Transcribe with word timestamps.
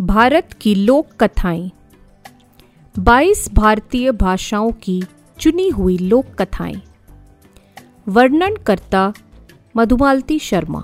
भारत 0.00 0.52
की 0.60 0.74
लोक 0.74 1.10
कथाएँ। 1.22 1.70
22 2.98 3.48
भारतीय 3.52 4.12
भाषाओं 4.12 4.72
की 4.72 5.02
चुनी 5.40 5.68
हुई 5.68 5.98
लोक 5.98 6.26
कथाएँ। 6.26 6.82
वर्णन 8.08 8.56
करता 8.56 9.12
मधुमालती 9.76 10.38
शर्मा। 10.38 10.80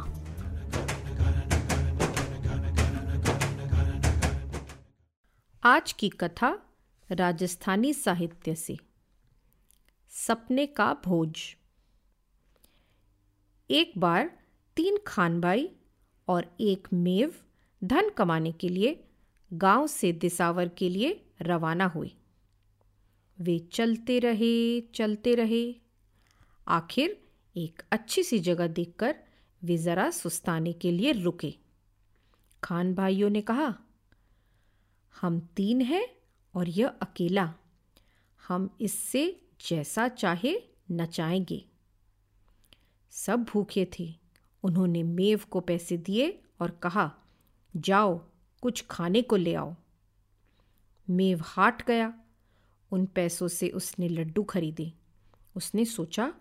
आज 5.64 5.92
की 5.92 6.08
कथा 6.08 6.58
राजस्थानी 7.10 7.94
साहित्य 7.94 8.54
से। 8.54 8.76
सपने 10.10 10.66
का 10.66 10.96
भोज। 11.04 11.56
एक 13.70 13.92
बार 13.98 14.30
तीन 14.76 14.98
खानबाई 15.06 15.70
और 16.28 16.56
एक 16.60 16.88
मेव 16.92 17.34
धन 17.84 18.08
कमाने 18.08 18.52
के 18.52 18.68
लिए 18.68 19.04
गाँव 19.52 19.86
से 19.86 20.12
दिसावर 20.12 20.68
के 20.68 20.88
लिए 20.88 21.26
रवाना 21.42 21.86
हुए 21.86 22.12
वे 23.38 23.58
चलते 23.58 24.18
रहे 24.18 24.80
चलते 24.80 25.34
रहे। 25.34 25.80
आखिर 26.68 27.16
एक 27.56 27.82
अच्छी 27.92 28.22
सी 28.22 28.38
जगह 28.38 28.66
देखकर 28.66 29.14
वे 29.64 29.76
ज़रा 29.76 30.10
सुस्ताने 30.10 30.72
के 30.72 30.90
लिए 30.90 31.12
रुके। 31.12 31.54
खान 32.64 32.94
भाइयों 32.94 33.30
ने 33.30 33.40
कहा, 33.40 33.74
हम 35.20 35.40
तीन 35.56 35.80
हैं 35.80 36.06
और 36.54 36.68
यह 36.68 36.88
अकेला। 36.88 37.54
हम 38.48 38.76
इससे 38.80 39.40
जैसा 39.68 40.08
चाहे 40.08 40.56
नचाएँगे 40.90 41.64
सब 43.10 43.44
भूखे 43.44 43.88
थे। 43.98 44.14
उन्होंने 44.62 45.02
मेव 45.02 45.40
को 45.50 45.60
पैसे 45.60 45.96
दिए 45.96 46.42
और 46.60 46.70
कहा, 46.70 47.12
जाओ 47.76 48.29
कुछ 48.60 48.86
खाने 48.90 49.22
को 49.22 49.36
ले 49.36 49.54
आओ। 49.54 49.74
मेव 51.10 51.40
हाट 51.44 51.86
गया। 51.86 52.14
उन 52.92 53.06
पैसों 53.06 53.48
से 53.48 53.68
उसने 53.68 54.08
लड्डू 54.08 54.42
खरीदे। 54.42 54.92
उसने 55.56 55.84
सोचा, 55.84 56.34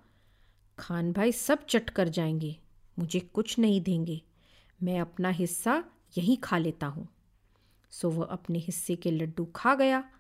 खान 0.80 1.14
भाई 1.14 1.32
सब 1.32 1.66
चट 1.66 1.90
कर 1.90 2.08
जाएँगे, 2.08 2.58
मुझे 3.00 3.20
कुछ 3.20 3.60
नहीं 3.60 3.82
देंगे। 3.82 4.22
मैं 4.84 5.02
अपना 5.02 5.30
हिस्सा 5.30 5.84
यहीं 6.18 6.38
खा 6.38 6.58
लेता 6.58 6.88
हूँ। 6.88 7.08
सो 7.92 8.10
वह 8.10 8.26
अपने 8.26 8.60
हिस्से 8.60 8.96
के 8.96 9.12
लड्डू 9.12 9.46
खा 9.46 9.76
गया 9.76 10.12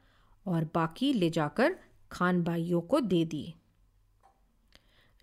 और 0.46 0.70
बाकी 0.76 1.14
ले 1.14 1.30
जाकर 1.30 1.80
खान 2.12 2.44
भाइयों 2.44 2.82
को 2.82 3.00
दे 3.00 3.26
दिए। 3.26 3.54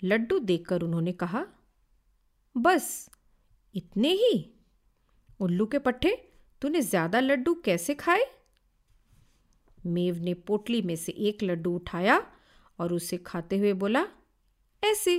लड्डू 0.03 0.39
देखकर 0.39 0.83
उन्होंने 0.83 1.13
कहा, 1.13 1.47
बस, 2.57 3.11
इतने 3.75 4.09
ही। 4.09 4.51
उल्लू 5.41 5.67
के 5.67 5.79
पट्टे 5.79 6.33
तूने 6.63 6.81
ज़्यादा 6.83 7.21
लड्डू 7.21 7.55
कैसे 7.65 7.95
खाए? 7.95 8.25
मेव 9.87 10.19
ने 10.19 10.35
पोटली 10.37 10.81
में 10.83 10.95
से 10.97 11.13
एक 11.21 11.43
लड्डू 11.43 11.75
उठाया 11.75 12.21
और 12.79 12.93
उसे 12.93 13.17
खाते 13.17 13.59
हुए 13.59 13.73
बोला, 13.75 14.07
ऐसे। 14.83 15.19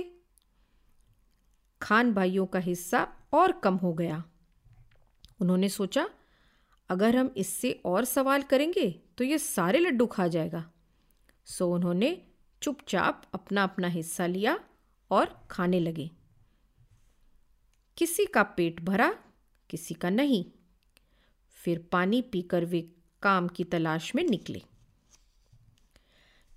खान 1.80 2.12
भाइयों 2.14 2.46
का 2.46 2.58
हिस्सा 2.58 3.06
और 3.32 3.52
कम 3.54 3.74
हो 3.76 3.92
गया। 3.92 4.22
उन्होंने 5.40 5.68
सोचा, 5.68 6.08
अगर 6.90 7.16
हम 7.16 7.32
इससे 7.36 7.70
और 7.84 8.04
सवाल 8.04 8.42
करेंगे 8.42 8.90
तो 9.18 9.24
ये 9.24 9.38
सारे 9.38 9.78
लड्डू 9.78 10.06
खा 10.06 10.26
जाएगा। 10.28 10.64
सो 11.46 11.70
उन्होंने 11.74 12.10
चुपचाप 12.62 13.22
अपना 13.34 13.62
अपना 13.62 13.88
हिस्सा 13.88 14.26
लिया 14.26 14.58
और 15.10 15.34
खाने 15.50 15.80
लगे। 15.80 16.10
किसी 17.98 18.24
का 18.24 18.42
पेट 18.42 18.80
भरा, 18.80 19.10
किसी 19.70 19.94
का 19.94 20.10
नहीं। 20.10 20.44
फिर 21.68 21.88
पानी 21.92 22.22
पीकर 22.22 22.64
वे 22.64 22.80
काम 23.22 23.48
की 23.48 23.64
तलाश 23.64 24.14
में 24.14 24.22
निकले। 24.24 24.62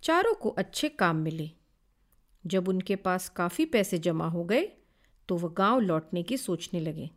चारों 0.03 0.33
को 0.33 0.49
अच्छे 0.49 0.89
काम 0.89 1.15
मिले। 1.15 1.51
जब 2.45 2.67
उनके 2.67 2.95
पास 2.95 3.29
काफ़ी 3.29 3.65
पैसे 3.65 3.99
जमा 3.99 4.27
हो 4.27 4.43
गए 4.43 4.63
तो 5.29 5.37
वह 5.37 5.49
गाँव 5.49 5.79
लौटने 5.79 6.23
की 6.23 6.37
सोचने 6.37 6.79
लगे। 6.79 7.09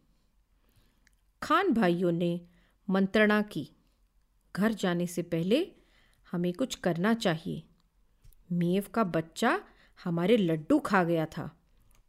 खान 1.42 1.72
भाइयों 1.72 2.12
ने 2.12 2.40
मंत्रणा 2.88 3.42
की, 3.42 3.68
घर 4.56 4.72
जाने 4.72 5.06
से 5.06 5.22
पहले 5.22 5.72
हमें 6.32 6.52
कुछ 6.52 6.74
करना 6.74 7.14
चाहिए। 7.14 7.62
मेव 8.52 8.84
का 8.94 9.04
बच्चा 9.04 9.60
हमारे 10.04 10.36
लड्डू 10.36 10.78
खा 10.78 11.04
गया 11.04 11.26
था, 11.26 11.50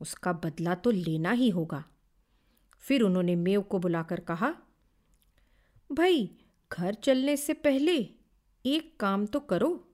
उसका 0.02 0.34
बदला 0.34 0.76
तो 0.76 0.92
लेना 0.92 1.32
ही 1.32 1.50
होगा। 1.50 1.86
फिर 2.80 3.02
उन्होंने 3.02 3.36
मेव 3.36 3.62
को 3.62 3.80
बुलाकर 3.80 4.20
कहा 4.20 4.56
भाई, 5.92 6.38
घर 6.72 6.94
चलने 6.94 7.38
से 7.38 7.54
पहले 7.54 8.10
एक 8.66 9.00
काम 9.00 9.26
तो 9.26 9.40
करो। 9.40 9.94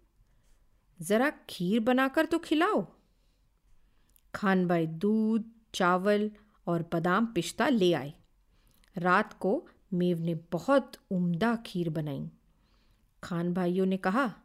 ज़रा 1.01 1.29
खीर 1.29 1.79
बनाकर 1.79 2.25
तो 2.25 2.39
खिलाओ। 2.39 2.87
खानबाई 4.35 4.87
दूध, 4.87 5.51
चावल 5.73 6.31
और 6.67 6.81
बादाम 6.81 7.25
पिस्ता 7.25 7.69
ले 7.69 7.93
आए। 7.93 8.13
रात 8.97 9.33
को 9.33 9.69
मेव 9.93 10.19
ने 10.19 10.35
बहुत 10.35 10.91
उम्दा 11.11 11.55
खीर 11.55 11.89
बनाई। 11.89 12.29
खान 13.23 13.53
भाइयों 13.53 13.85
ने 13.85 13.97
कहा, 13.97 14.35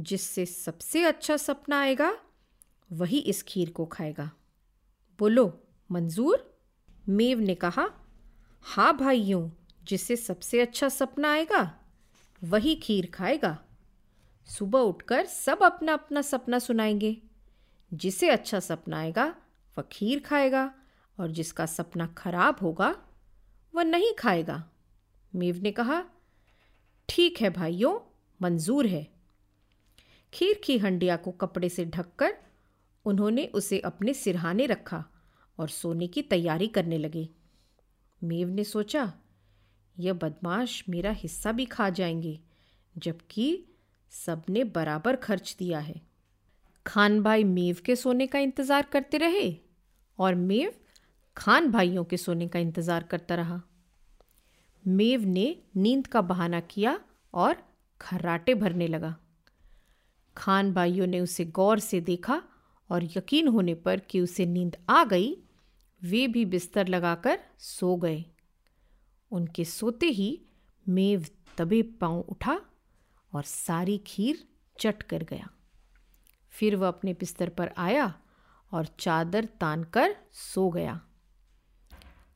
जिससे 0.00 0.46
सबसे 0.46 1.04
अच्छा 1.04 1.36
सपना 1.36 1.80
आएगा, 1.80 2.18
वही 2.92 3.18
इस 3.18 3.42
खीर 3.42 3.70
को 3.70 3.86
खाएगा। 3.86 4.30
बोलो, 5.18 5.64
मंजूर? 5.90 6.60
मेव 7.08 7.40
ने 7.40 7.54
कहा 7.54 7.88
हाँ 8.62 8.96
भाइयों 8.96 9.50
जिससे 9.84 10.16
सबसे 10.16 10.60
अच्छा 10.60 10.88
सपना 10.88 11.32
आएगा, 11.32 11.80
वही 12.44 12.74
खीर 12.74 13.06
खाएगा। 13.06 13.64
सुबह 14.46 14.78
उठकर 14.78 15.26
सब 15.26 15.62
अपना 15.62 15.92
अपना 15.92 16.22
सपना 16.22 16.58
सुनाएँगे। 16.58 17.22
जिसे 17.94 18.30
अच्छा 18.30 18.60
सपना 18.60 18.98
आएगा, 18.98 19.36
वह 19.78 19.84
खीर 19.92 20.20
खाएगा, 20.20 20.74
और 21.20 21.30
जिसका 21.30 21.66
सपना 21.66 22.06
खराब 22.06 22.56
होगा, 22.62 23.02
वह 23.74 23.82
नहीं 23.82 24.14
खाएगा। 24.14 24.70
मेव 25.34 25.56
ने 25.56 25.72
कहा, 25.72 26.04
ठीक 27.08 27.40
है 27.40 27.50
भाइयों, 27.50 28.18
मंजूर 28.42 28.86
है। 28.86 29.12
खीर 30.34 30.60
की 30.64 30.78
हंडिया 30.78 31.16
को 31.16 31.30
कपड़े 31.30 31.68
से 31.68 31.84
ढककर 31.84 32.36
उन्होंने 33.04 33.46
उसे 33.46 33.78
अपने 33.78 34.14
सिरहाने 34.14 34.66
रखा 34.66 35.04
और 35.58 35.68
सोने 35.68 36.06
की 36.06 36.22
तैयारी 36.22 36.66
करने 36.66 36.98
लगे। 36.98 37.28
मेव 38.24 38.48
ने 38.48 38.64
सोचा 38.64 39.12
यह 39.98 40.12
बदमाश 40.12 40.84
मेरा 40.88 41.10
हिस्सा 41.10 41.52
भी 41.52 41.64
खा 41.64 41.90
जाएँगे, 41.90 42.38
जबकि 42.98 43.64
सबने 44.10 44.64
बराबर 44.64 45.16
खर्च 45.16 45.56
दिया 45.58 45.78
है। 45.78 46.00
खान 46.86 47.22
भाई 47.22 47.44
मेव 47.44 47.76
के 47.86 47.96
सोने 47.96 48.26
का 48.26 48.38
इंतज़ार 48.38 48.82
करते 48.82 49.18
रहे 49.18 49.56
और 50.18 50.34
मेव 50.34 50.72
खान 51.36 51.70
भाइयों 51.70 52.04
के 52.04 52.16
सोने 52.16 52.48
का 52.48 52.58
इंतज़ार 52.58 53.02
करता 53.02 53.34
रहा। 53.34 53.62
मेव 54.86 55.24
ने 55.24 55.56
नींद 55.76 56.06
का 56.06 56.20
बहाना 56.20 56.60
किया 56.60 57.00
और 57.34 57.56
खर्राटे 58.00 58.54
भरने 58.54 58.86
लगा। 58.86 59.16
खान 60.36 60.72
भाइयों 60.72 61.06
ने 61.06 61.20
उसे 61.20 61.44
गौर 61.44 61.78
से 61.78 62.00
देखा 62.00 62.42
और 62.90 63.04
यकीन 63.04 63.48
होने 63.48 63.74
पर 63.74 64.00
कि 64.00 64.20
उसे 64.20 64.46
नींद 64.46 64.76
आ 64.90 65.04
गई, 65.04 65.36
वे 66.02 66.26
भी 66.28 66.44
बिस्तर 66.44 66.88
लगाकर 66.88 67.38
सो 67.58 67.96
गए। 67.96 68.24
उनके 69.32 69.64
सोते 69.64 70.06
ही 70.06 70.42
मेव 70.88 71.26
तबे 71.58 71.82
पाँव 71.82 72.20
उठा 72.20 72.60
और 73.34 73.42
सारी 73.42 73.98
खीर 73.98 74.48
चट 74.80 75.02
कर 75.02 75.22
गया। 75.22 75.50
फिर 76.50 76.76
वह 76.76 76.88
अपने 76.88 77.12
बिस्तर 77.12 77.48
पर 77.48 77.70
आया 77.76 78.20
और 78.72 78.86
चादर 78.86 79.44
तान 79.44 79.84
कर 79.84 80.16
सो 80.32 80.70
गया। 80.70 81.00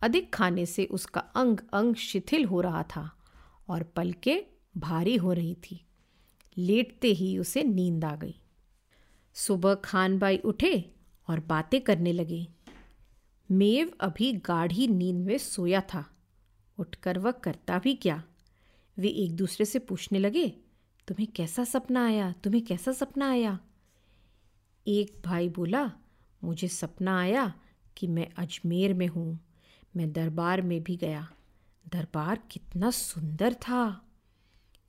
अधिक 0.03 0.35
खाने 0.35 0.67
से 0.67 0.85
उसका 0.85 1.21
अंग 1.21 1.59
अंग 1.73 1.95
शिथिल 1.95 2.45
हो 2.45 2.61
रहा 2.61 2.83
था 2.83 3.23
और 3.69 3.83
पलके 3.83 4.47
भारी 4.77 5.17
हो 5.17 5.33
रही 5.33 5.55
थी। 5.55 5.87
लेटते 6.57 7.09
ही 7.09 7.39
उसे 7.39 7.63
नींद 7.63 8.05
आ 8.05 8.17
गई। 8.17 8.41
सुबह 9.35 9.75
खान 9.75 10.11
खानबाई 10.11 10.39
उठे 10.39 10.95
और 11.29 11.41
बातें 11.41 11.81
करने 11.81 12.13
लगे। 12.13 12.49
मेव 13.51 13.93
अभी 14.01 14.33
गाढ़ी 14.33 14.89
नींद 14.89 15.17
में 15.17 15.39
सोया 15.39 15.81
था। 15.81 16.16
उठकर 16.79 17.19
वह 17.19 17.31
करता 17.31 17.79
भी 17.79 17.95
क्या? 17.95 18.25
वे 18.99 19.09
एक 19.09 19.37
दूसरे 19.37 19.67
से 19.67 19.79
पूछने 19.79 20.19
लगे, 20.19 20.49
तुम्हें 21.09 21.29
कैसा 21.33 21.65
सपना 21.65 22.07
आया? 22.07 22.33
तुम्हें 22.33 22.65
कैसा 22.65 22.93
सपना 22.93 23.31
आया? 23.31 23.59
एक 24.87 25.23
भाई 25.25 25.49
बोला, 25.49 25.93
मुझे 26.45 26.69
सपना 26.69 27.21
आया 27.21 27.55
कि 27.97 28.07
मैं 28.07 28.29
अजमेर 28.37 28.95
में 28.95 29.07
हूँ। 29.07 29.39
मैं 29.97 30.13
दरबार 30.13 30.63
में 30.63 30.83
भी 30.83 30.97
गया। 30.97 31.33
दरबार 31.89 32.43
कितना 32.51 32.91
सुंदर 32.91 33.55
था। 33.55 34.09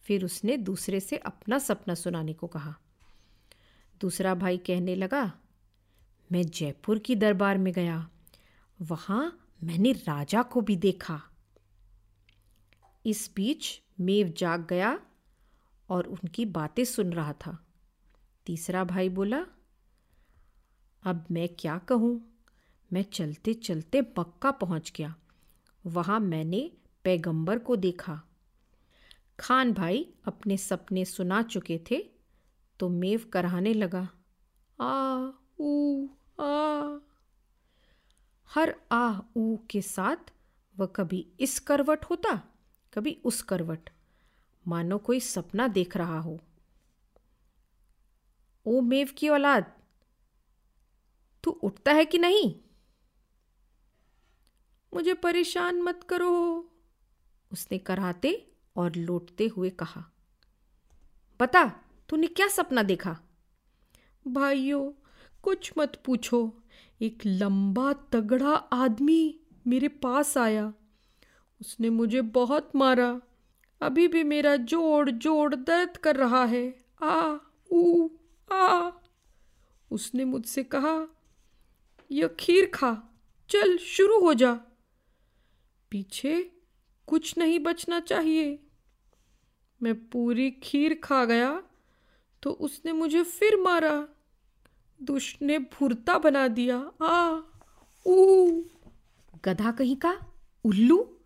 फिर 0.01 0.25
उसने 0.25 0.57
दूसरे 0.57 0.99
से 0.99 1.17
अपना 1.17 1.59
सपना 1.59 1.93
सुनाने 1.93 2.33
को 2.33 2.47
कहा। 2.47 2.75
दूसरा 4.01 4.35
भाई 4.35 4.57
कहने 4.57 4.95
लगा, 4.95 5.33
मैं 6.31 6.43
जयपुर 6.43 6.99
की 6.99 7.15
दरबार 7.15 7.57
में 7.57 7.73
गया। 7.73 8.09
वहाँ 8.81 9.49
मैंने 9.63 9.91
राजा 9.91 10.43
को 10.43 10.61
भी 10.61 10.75
देखा। 10.75 11.21
इस 13.05 13.29
बीच 13.35 13.81
मेव 13.99 14.33
जाग 14.37 14.67
गया 14.67 14.99
और 15.89 16.07
उनकी 16.07 16.45
बातें 16.45 16.83
सुन 16.85 17.13
रहा 17.13 17.33
था। 17.33 17.57
तीसरा 18.45 18.83
भाई 18.83 19.09
बोला, 19.09 19.45
अब 21.03 21.25
मैं 21.31 21.47
क्या 21.49 21.77
कहूँ? 21.77 22.21
मैं 22.93 23.03
चलते 23.03 23.53
चलते 23.53 24.01
मक्का 24.19 24.51
पहुँच 24.51 24.91
गया। 24.95 25.15
वहाँ 25.85 26.19
मैंने 26.19 26.71
पैगंबर 27.03 27.59
को 27.59 27.75
देखा। 27.75 28.21
खान 29.39 29.73
भाई 29.73 30.05
अपने 30.25 30.57
सपने 30.57 31.05
सुना 31.05 31.41
चुके 31.43 31.79
थे 31.91 32.03
तो 32.79 32.89
मेव 32.89 33.25
कराने 33.33 33.73
लगा, 33.73 34.07
आ, 34.79 35.29
ऊ, 35.59 36.07
आ। 36.39 36.97
हर 38.49 38.75
आ, 38.91 39.19
ऊ 39.35 39.57
के 39.69 39.81
साथ 39.81 40.31
वह 40.77 40.85
कभी 40.85 41.25
इस 41.39 41.59
करवट 41.59 42.05
होता? 42.05 42.41
कभी 42.97 43.21
उस 43.25 43.41
करवट। 43.41 43.89
मानो 44.67 44.97
कोई 44.97 45.19
सपना 45.19 45.67
देख 45.67 45.97
रहा 45.97 46.19
हो। 46.19 46.39
ओ 48.65 48.81
मेव 48.81 49.09
की 49.17 49.29
औलाद, 49.29 49.73
तू 51.43 51.51
उठता 51.51 51.93
है 51.93 52.05
कि 52.05 52.17
नहीं? 52.17 52.55
मुझे 54.93 55.13
परेशान 55.13 55.81
मत 55.81 56.03
करो, 56.03 56.59
उसने 57.51 57.77
कराते 57.77 58.51
और 58.75 58.95
लौटते 58.95 59.47
हुए 59.47 59.69
कहा। 59.69 60.11
बता, 61.39 61.65
तूने 62.09 62.27
क्या 62.27 62.47
सपना 62.47 62.83
देखा? 62.83 63.19
भाइयों, 64.27 64.91
कुछ 65.43 65.73
मत 65.77 66.01
पूछो। 66.05 66.61
एक 67.01 67.23
लंबा 67.25 67.93
तगड़ा 67.93 68.53
आदमी 68.53 69.39
मेरे 69.67 69.87
पास 69.87 70.37
आया। 70.37 70.73
उसने 71.61 71.89
मुझे 71.89 72.21
बहुत 72.21 72.75
मारा। 72.75 73.21
अभी 73.81 74.07
भी 74.07 74.23
मेरा 74.23 74.55
जोड़ 74.55 75.09
जोड़ 75.09 75.55
दर्द 75.55 75.97
कर 75.97 76.15
रहा 76.15 76.45
है। 76.45 76.85
आ, 77.03 77.37
ऊ, 77.71 78.09
आ। 78.51 78.91
उसने 79.91 80.25
मुझसे 80.25 80.63
कहा 80.63 81.15
यह 82.11 82.27
खीर 82.27 82.71
खा, 82.73 82.97
चल 83.49 83.77
शुरू 83.77 84.19
हो 84.19 84.33
जा। 84.33 84.53
पीछे 85.91 86.51
कुछ 87.07 87.37
नहीं 87.37 87.59
बचना 87.59 87.99
चाहिए। 87.99 88.59
मैं 89.83 90.09
पूरी 90.09 90.51
खीर 90.51 91.01
खा 91.03 91.25
गया 91.25 91.63
तो 92.43 92.51
उसने 92.51 92.91
मुझे 92.91 93.23
फिर 93.23 93.61
मारा। 93.61 94.07
दुष्ट 95.01 95.41
ने 95.41 95.59
भुरता 95.59 96.17
बना 96.17 96.47
दिया। 96.47 96.91
आ, 97.01 97.39
ऊ। 98.05 98.61
गधा 99.45 99.71
कहीं 99.71 99.95
का? 99.95 100.19
उल्लू? 100.65 101.16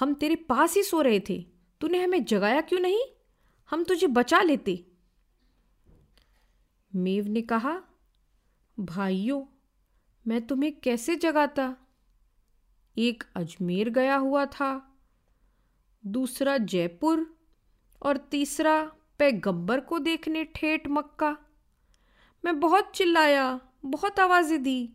हम 0.00 0.14
तेरे 0.14 0.36
पास 0.36 0.74
ही 0.74 0.82
सो 0.82 1.00
रहे 1.02 1.20
थे। 1.20 1.46
तूने 1.80 2.02
हमें 2.04 2.24
जगाया 2.24 2.60
क्यों 2.60 2.80
नहीं? 2.80 3.00
हम 3.70 3.84
तुझे 3.84 4.06
बचा 4.06 4.42
लेते। 4.42 4.86
मेव 6.94 7.28
ने 7.28 7.42
कहा, 7.42 7.82
भाइयों, 8.80 9.44
मैं 10.26 10.46
तुम्हें 10.46 10.80
कैसे 10.80 11.16
जगाता? 11.16 11.76
एक 12.98 13.24
अजमेर 13.36 13.88
गया 13.88 14.16
हुआ 14.16 14.46
था, 14.46 14.98
दूसरा 16.06 16.58
जयपुर 16.58 17.36
और 18.02 18.16
तीसरा 18.16 18.92
पैगंबर 19.18 19.80
को 19.80 19.98
देखने 19.98 20.44
ठेठ 20.44 20.88
मक्का। 20.88 21.36
मैं 22.44 22.60
बहुत 22.60 22.92
चिल्लाया, 22.94 23.60
बहुत 23.84 24.20
आवाज़ें 24.20 24.62
दी, 24.62 24.90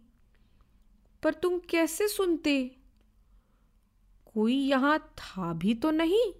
पर 1.23 1.33
तुम 1.33 1.59
कैसे 1.59 2.07
सुनते? 2.07 2.76
कोई 4.37 4.55
यहाँ 4.55 4.99
था 4.99 5.53
भी 5.53 5.73
तो 5.73 5.91
नहीं? 5.91 6.33